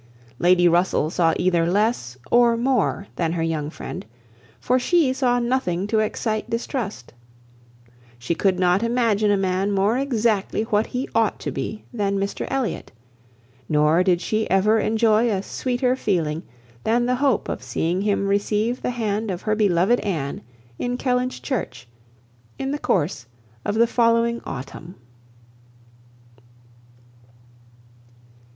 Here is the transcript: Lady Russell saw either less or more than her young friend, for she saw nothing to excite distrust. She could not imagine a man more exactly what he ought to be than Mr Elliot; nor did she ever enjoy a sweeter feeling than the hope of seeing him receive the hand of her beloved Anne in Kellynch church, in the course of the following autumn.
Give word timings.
Lady 0.39 0.67
Russell 0.67 1.11
saw 1.11 1.31
either 1.37 1.69
less 1.69 2.17
or 2.31 2.57
more 2.57 3.05
than 3.17 3.33
her 3.33 3.43
young 3.43 3.69
friend, 3.69 4.03
for 4.59 4.79
she 4.79 5.13
saw 5.13 5.37
nothing 5.37 5.85
to 5.85 5.99
excite 5.99 6.49
distrust. 6.49 7.13
She 8.17 8.33
could 8.33 8.57
not 8.57 8.81
imagine 8.81 9.29
a 9.29 9.37
man 9.37 9.71
more 9.71 9.99
exactly 9.99 10.63
what 10.63 10.87
he 10.87 11.07
ought 11.13 11.37
to 11.41 11.51
be 11.51 11.83
than 11.93 12.17
Mr 12.17 12.47
Elliot; 12.49 12.91
nor 13.69 14.01
did 14.03 14.21
she 14.21 14.49
ever 14.49 14.79
enjoy 14.79 15.29
a 15.29 15.43
sweeter 15.43 15.95
feeling 15.95 16.41
than 16.83 17.05
the 17.05 17.17
hope 17.21 17.47
of 17.47 17.61
seeing 17.61 18.01
him 18.01 18.27
receive 18.27 18.81
the 18.81 18.89
hand 18.89 19.29
of 19.29 19.43
her 19.43 19.53
beloved 19.55 19.99
Anne 19.99 20.41
in 20.79 20.97
Kellynch 20.97 21.43
church, 21.43 21.87
in 22.57 22.71
the 22.71 22.79
course 22.79 23.27
of 23.63 23.75
the 23.75 23.85
following 23.85 24.41
autumn. 24.47 24.95